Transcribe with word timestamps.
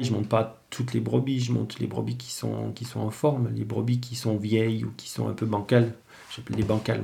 Je 0.00 0.12
monte 0.12 0.28
pas 0.28 0.62
toutes 0.70 0.94
les 0.94 1.00
brebis, 1.00 1.40
je 1.40 1.52
monte 1.52 1.78
les 1.78 1.86
brebis 1.86 2.16
qui 2.16 2.32
sont, 2.32 2.72
qui 2.72 2.84
sont 2.84 3.00
en 3.00 3.10
forme, 3.10 3.50
les 3.54 3.64
brebis 3.64 4.00
qui 4.00 4.16
sont 4.16 4.36
vieilles 4.36 4.84
ou 4.84 4.92
qui 4.96 5.08
sont 5.08 5.28
un 5.28 5.32
peu 5.32 5.46
bancales. 5.46 5.92
J'appelle 6.34 6.56
les 6.56 6.62
bancales. 6.62 7.02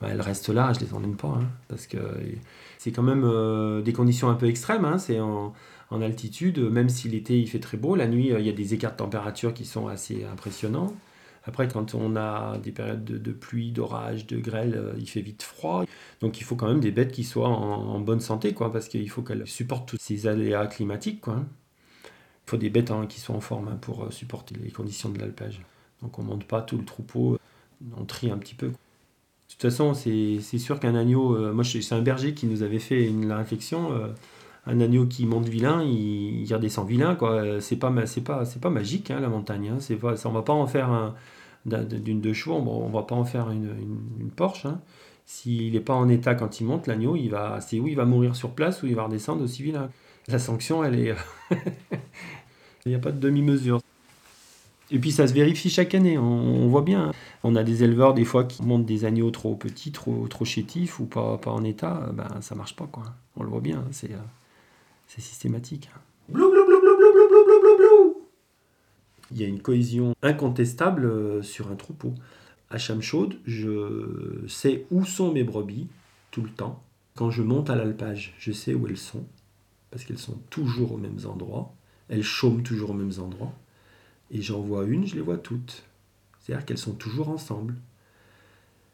Bah, 0.00 0.08
elles 0.10 0.20
restent 0.20 0.50
là, 0.50 0.72
je 0.74 0.80
les 0.84 0.92
emmène 0.92 1.16
pas, 1.16 1.38
hein, 1.40 1.48
parce 1.68 1.86
que 1.86 1.98
c'est 2.76 2.92
quand 2.92 3.02
même 3.02 3.24
euh, 3.24 3.80
des 3.80 3.94
conditions 3.94 4.28
un 4.28 4.34
peu 4.34 4.46
extrêmes. 4.46 4.84
Hein, 4.84 4.98
c'est 4.98 5.20
en, 5.20 5.54
en, 5.90 6.02
altitude, 6.02 6.58
même 6.58 6.90
si 6.90 7.08
l'été 7.08 7.40
il 7.40 7.48
fait 7.48 7.60
très 7.60 7.78
beau, 7.78 7.96
la 7.96 8.06
nuit 8.06 8.32
euh, 8.32 8.40
il 8.40 8.46
y 8.46 8.50
a 8.50 8.52
des 8.52 8.74
écarts 8.74 8.92
de 8.92 8.98
température 8.98 9.54
qui 9.54 9.64
sont 9.64 9.88
assez 9.88 10.24
impressionnants. 10.24 10.92
Après, 11.46 11.68
quand 11.68 11.94
on 11.94 12.16
a 12.16 12.58
des 12.58 12.72
périodes 12.72 13.04
de, 13.04 13.32
pluie, 13.32 13.70
d'orage, 13.70 14.26
de 14.26 14.38
grêle, 14.38 14.74
euh, 14.76 14.94
il 14.98 15.08
fait 15.08 15.20
vite 15.20 15.42
froid. 15.42 15.84
Donc 16.20 16.40
il 16.40 16.44
faut 16.44 16.56
quand 16.56 16.66
même 16.66 16.80
des 16.80 16.90
bêtes 16.90 17.12
qui 17.12 17.24
soient 17.24 17.48
en, 17.48 18.00
bonne 18.00 18.20
santé, 18.20 18.52
quoi, 18.52 18.72
parce 18.72 18.88
qu'il 18.88 19.08
faut 19.08 19.22
qu'elles 19.22 19.46
supportent 19.46 19.88
tous 19.88 19.98
ces 20.00 20.26
aléas 20.26 20.66
climatiques. 20.66 21.20
Quoi. 21.20 21.44
Il 22.46 22.50
faut 22.50 22.56
des 22.56 22.70
bêtes 22.70 22.90
hein, 22.90 23.06
qui 23.08 23.20
soient 23.20 23.34
en 23.34 23.40
forme 23.40 23.68
hein, 23.68 23.78
pour 23.80 24.12
supporter 24.12 24.54
les 24.62 24.70
conditions 24.70 25.08
de 25.08 25.18
l'alpage. 25.18 25.60
Donc 26.02 26.18
on 26.18 26.22
monte 26.22 26.44
pas 26.44 26.62
tout 26.62 26.76
le 26.76 26.84
troupeau, 26.84 27.38
on 27.96 28.04
trie 28.04 28.30
un 28.30 28.38
petit 28.38 28.54
peu. 28.54 28.68
De 28.68 29.52
toute 29.52 29.62
façon, 29.62 29.94
c'est 29.94 30.58
sûr 30.58 30.80
qu'un 30.80 30.94
agneau, 30.94 31.36
euh, 31.36 31.52
moi 31.52 31.64
c'est 31.64 31.92
un 31.92 32.02
berger 32.02 32.34
qui 32.34 32.46
nous 32.46 32.62
avait 32.62 32.78
fait 32.78 33.06
une, 33.06 33.28
la 33.28 33.38
réflexion, 33.38 33.92
euh, 33.92 34.08
un 34.66 34.80
agneau 34.80 35.06
qui 35.06 35.24
monte 35.24 35.48
vilain, 35.48 35.82
il, 35.82 36.52
redescend 36.52 36.86
vilain, 36.86 37.14
quoi. 37.14 37.60
C'est 37.60 37.76
pas, 37.76 37.92
pas, 38.24 38.44
pas 38.44 38.70
magique, 38.70 39.10
hein, 39.10 39.20
la 39.20 39.28
montagne. 39.28 39.68
Hein. 39.68 39.76
C'est 39.80 39.96
pas, 39.96 40.14
on 40.26 40.32
va 40.32 40.42
pas 40.42 40.52
en 40.52 40.66
faire 40.66 40.90
un, 40.90 41.14
d'une 41.64 42.20
deux 42.20 42.32
chevaux, 42.32 42.56
on, 42.56 42.88
va 42.88 43.02
pas 43.02 43.14
en 43.14 43.24
faire 43.24 43.50
une, 43.50 43.70
une, 44.20 44.30
Porsche. 44.30 44.66
S'il 45.24 45.72
n'est 45.72 45.80
pas 45.80 45.94
en 45.94 46.08
état 46.08 46.34
quand 46.34 46.60
il 46.60 46.64
monte, 46.66 46.86
l'agneau, 46.86 47.16
il 47.16 47.30
va, 47.30 47.60
c'est 47.60 47.80
où 47.80 47.88
il 47.88 47.96
va 47.96 48.04
mourir 48.04 48.36
sur 48.36 48.50
place 48.50 48.82
ou 48.82 48.86
il 48.86 48.94
va 48.94 49.04
redescendre 49.04 49.42
aussi 49.42 49.62
vilain. 49.62 49.90
La 50.28 50.38
sanction, 50.40 50.82
elle 50.82 50.98
est, 50.98 51.14
il 52.84 52.88
n'y 52.88 52.94
a 52.94 52.98
pas 52.98 53.12
de 53.12 53.20
demi-mesure. 53.20 53.80
Et 54.90 54.98
puis 54.98 55.12
ça 55.12 55.26
se 55.26 55.32
vérifie 55.32 55.70
chaque 55.70 55.94
année, 55.94 56.18
on, 56.18 56.68
voit 56.68 56.82
bien. 56.82 57.12
On 57.42 57.56
a 57.56 57.64
des 57.64 57.82
éleveurs 57.82 58.14
des 58.14 58.24
fois 58.24 58.44
qui 58.44 58.62
montent 58.62 58.86
des 58.86 59.04
agneaux 59.04 59.30
trop 59.30 59.54
petits, 59.56 59.92
trop, 59.92 60.26
trop 60.28 60.44
chétifs 60.44 61.00
ou 61.00 61.06
pas, 61.06 61.38
pas 61.38 61.50
en 61.50 61.64
état, 61.64 62.10
ben 62.12 62.40
ça 62.40 62.54
marche 62.54 62.76
pas 62.76 62.86
quoi. 62.86 63.04
On 63.36 63.42
le 63.42 63.48
voit 63.48 63.60
bien, 63.60 63.84
c'est, 63.90 64.10
c'est 65.08 65.20
systématique. 65.20 65.90
Il 69.32 69.40
y 69.40 69.44
a 69.44 69.48
une 69.48 69.60
cohésion 69.60 70.14
incontestable 70.22 71.04
euh, 71.04 71.42
sur 71.42 71.68
un 71.70 71.74
troupeau. 71.74 72.14
À 72.70 72.78
Chamchaude, 72.78 73.38
je 73.44 74.44
sais 74.48 74.86
où 74.90 75.04
sont 75.04 75.32
mes 75.32 75.44
brebis 75.44 75.88
tout 76.30 76.42
le 76.42 76.50
temps. 76.50 76.82
Quand 77.14 77.30
je 77.30 77.42
monte 77.42 77.70
à 77.70 77.76
l'alpage, 77.76 78.34
je 78.38 78.52
sais 78.52 78.74
où 78.74 78.86
elles 78.86 78.96
sont, 78.96 79.24
parce 79.96 80.04
qu'elles 80.04 80.18
sont 80.18 80.36
toujours 80.50 80.92
aux 80.92 80.98
mêmes 80.98 81.20
endroits. 81.24 81.72
Elles 82.10 82.22
chôment 82.22 82.62
toujours 82.62 82.90
aux 82.90 82.92
mêmes 82.92 83.18
endroits 83.18 83.54
et 84.30 84.42
j'en 84.42 84.60
vois 84.60 84.84
une, 84.84 85.06
je 85.06 85.14
les 85.14 85.22
vois 85.22 85.38
toutes. 85.38 85.84
C'est-à-dire 86.38 86.66
qu'elles 86.66 86.76
sont 86.76 86.92
toujours 86.92 87.30
ensemble. 87.30 87.76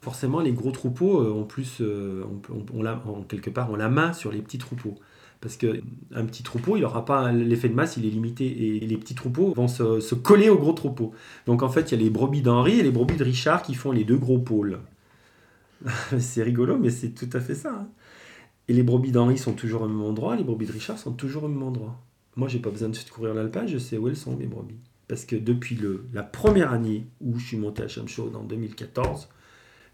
Forcément, 0.00 0.40
les 0.40 0.50
gros 0.50 0.72
troupeaux 0.72 1.22
euh, 1.22 1.30
ont 1.30 1.44
plus, 1.44 1.76
euh, 1.82 2.24
on, 2.50 3.22
quelque 3.22 3.48
part, 3.48 3.70
on 3.70 3.76
la 3.76 3.88
main 3.88 4.12
sur 4.12 4.32
les 4.32 4.42
petits 4.42 4.58
troupeaux. 4.58 4.96
Parce 5.40 5.56
qu'un 5.56 6.26
petit 6.26 6.42
troupeau, 6.42 6.76
il 6.76 6.80
n'aura 6.80 7.04
pas 7.04 7.30
l'effet 7.30 7.68
de 7.68 7.74
masse, 7.74 7.96
il 7.96 8.04
est 8.04 8.10
limité. 8.10 8.46
Et 8.46 8.80
les 8.80 8.96
petits 8.96 9.14
troupeaux 9.14 9.54
vont 9.54 9.68
se, 9.68 10.16
coller 10.16 10.48
aux 10.48 10.58
gros 10.58 10.72
troupeaux. 10.72 11.14
Donc 11.46 11.62
en 11.62 11.68
fait, 11.68 11.92
il 11.92 11.96
y 11.96 12.00
a 12.00 12.02
les 12.02 12.10
brebis 12.10 12.42
d'Henri 12.42 12.80
et 12.80 12.82
les 12.82 12.90
brebis 12.90 13.14
de 13.14 13.22
Richard 13.22 13.62
qui 13.62 13.74
font 13.74 13.92
les 13.92 14.02
deux 14.02 14.18
gros 14.18 14.40
pôles. 14.40 14.80
c'est 16.18 16.42
rigolo, 16.42 16.76
mais 16.76 16.90
c'est 16.90 17.10
tout 17.10 17.30
à 17.32 17.38
fait 17.38 17.54
ça. 17.54 17.70
Hein. 17.70 17.86
Et 18.68 18.74
les 18.74 18.82
brebis 18.82 19.12
d'Henri 19.12 19.38
sont 19.38 19.54
toujours 19.54 19.82
au 19.82 19.88
même 19.88 20.02
endroit, 20.02 20.36
les 20.36 20.44
brebis 20.44 20.66
de 20.66 20.72
Richard 20.72 20.98
sont 20.98 21.12
toujours 21.12 21.44
au 21.44 21.48
même 21.48 21.62
endroit. 21.62 21.98
Moi, 22.36 22.48
j'ai 22.48 22.58
pas 22.58 22.70
besoin 22.70 22.90
de 22.90 22.98
courir 23.10 23.34
l'alpage, 23.34 23.70
je 23.70 23.78
sais 23.78 23.96
où 23.96 24.08
elles 24.08 24.16
sont, 24.16 24.36
mes 24.36 24.46
brebis. 24.46 24.78
Parce 25.08 25.24
que 25.24 25.36
depuis 25.36 25.74
le, 25.74 26.04
la 26.12 26.22
première 26.22 26.72
année 26.72 27.06
où 27.20 27.38
je 27.38 27.46
suis 27.46 27.56
monté 27.56 27.82
à 27.82 27.88
Chamchaud 27.88 28.30
en 28.34 28.44
2014, 28.44 29.28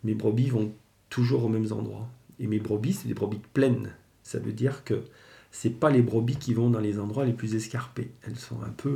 mes 0.02 0.14
brebis 0.14 0.50
vont 0.50 0.72
toujours 1.08 1.44
aux 1.44 1.48
mêmes 1.48 1.72
endroits. 1.72 2.08
Et 2.40 2.48
mes 2.48 2.58
brebis, 2.58 2.94
c'est 2.94 3.08
des 3.08 3.14
brebis 3.14 3.40
pleines. 3.52 3.92
Ça 4.24 4.40
veut 4.40 4.52
dire 4.52 4.82
que 4.82 5.04
c'est 5.52 5.70
pas 5.70 5.90
les 5.90 6.02
brebis 6.02 6.36
qui 6.36 6.52
vont 6.52 6.68
dans 6.68 6.80
les 6.80 6.98
endroits 6.98 7.24
les 7.24 7.32
plus 7.32 7.54
escarpés. 7.54 8.10
Elles 8.26 8.36
sont 8.36 8.60
un 8.62 8.70
peu. 8.70 8.88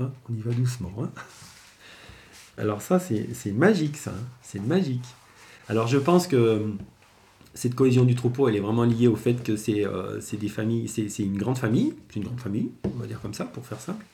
Euh, 0.00 0.04
hein, 0.04 0.12
on 0.30 0.34
y 0.34 0.40
va 0.40 0.52
doucement. 0.52 0.92
Hein. 1.02 1.10
Alors, 2.56 2.80
ça, 2.80 2.98
c'est 2.98 3.52
magique, 3.52 3.98
ça. 3.98 4.10
Hein. 4.10 4.24
c'est 4.42 4.60
magique. 4.60 5.04
Alors, 5.68 5.86
je 5.86 5.98
pense 5.98 6.26
que 6.26 6.72
cette 7.58 7.74
cohésion 7.74 8.04
du 8.04 8.14
troupeau, 8.14 8.48
elle 8.48 8.54
est 8.54 8.60
vraiment 8.60 8.84
liée 8.84 9.08
au 9.08 9.16
fait 9.16 9.42
que 9.42 9.56
c'est 9.56 9.84
euh, 9.84 10.20
des 10.32 10.48
familles, 10.48 10.86
c'est 10.86 11.18
une 11.18 11.36
grande 11.36 11.58
famille, 11.58 11.92
une 12.14 12.22
grande 12.22 12.38
famille, 12.38 12.70
on 12.84 13.00
va 13.00 13.06
dire 13.06 13.20
comme 13.20 13.34
ça, 13.34 13.46
pour 13.46 13.66
faire 13.66 13.80
simple. 13.80 14.04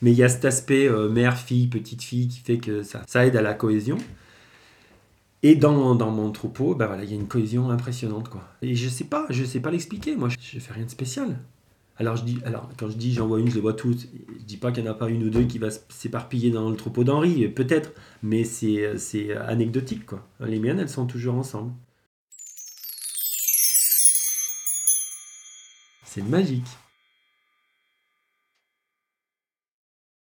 Mais 0.00 0.12
il 0.12 0.16
y 0.16 0.22
a 0.22 0.30
cet 0.30 0.46
aspect 0.46 0.88
euh, 0.88 1.10
mère-fille, 1.10 1.66
petite-fille 1.66 2.28
qui 2.28 2.40
fait 2.40 2.56
que 2.56 2.82
ça, 2.82 3.02
ça 3.06 3.26
aide 3.26 3.36
à 3.36 3.42
la 3.42 3.52
cohésion. 3.52 3.98
Et 5.42 5.56
dans, 5.56 5.94
dans 5.94 6.10
mon 6.10 6.30
troupeau, 6.32 6.74
ben 6.74 6.86
voilà, 6.86 7.04
il 7.04 7.10
y 7.10 7.12
a 7.12 7.16
une 7.16 7.28
cohésion 7.28 7.68
impressionnante. 7.68 8.30
Quoi. 8.30 8.42
Et 8.62 8.74
je 8.74 8.88
sais 8.88 9.04
pas, 9.04 9.26
je 9.28 9.44
sais 9.44 9.60
pas 9.60 9.70
l'expliquer. 9.70 10.16
Moi, 10.16 10.30
je, 10.30 10.56
ne 10.56 10.60
fais 10.60 10.72
rien 10.72 10.86
de 10.86 10.90
spécial. 10.90 11.38
Alors, 11.98 12.16
je 12.16 12.24
dis, 12.24 12.38
alors 12.46 12.70
quand 12.78 12.88
je 12.88 12.96
dis 12.96 13.12
j'en 13.12 13.26
vois 13.26 13.40
une, 13.40 13.50
je 13.50 13.58
vois 13.58 13.74
toutes. 13.74 14.08
Je 14.38 14.44
dis 14.44 14.56
pas 14.56 14.72
qu'il 14.72 14.82
n'y 14.82 14.88
en 14.88 14.92
a 14.92 14.94
pas 14.94 15.10
une 15.10 15.22
ou 15.22 15.28
deux 15.28 15.44
qui 15.44 15.58
va 15.58 15.68
s'éparpiller 15.90 16.50
dans 16.50 16.70
le 16.70 16.76
troupeau 16.76 17.04
d'Henri, 17.04 17.46
peut-être, 17.48 17.92
mais 18.22 18.44
c'est 18.44 19.36
anecdotique. 19.36 20.06
Quoi. 20.06 20.26
Les 20.40 20.58
miennes, 20.58 20.80
elles 20.80 20.88
sont 20.88 21.04
toujours 21.04 21.34
ensemble. 21.34 21.72
C'est 26.16 26.22
magique. 26.22 26.64